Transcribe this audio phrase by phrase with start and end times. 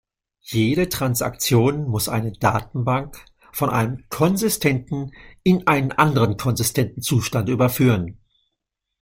[0.47, 5.11] Jede Transaktion muss eine Datenbank von einem konsistenten
[5.43, 8.17] in einen anderen konsistenten Zustand überführen.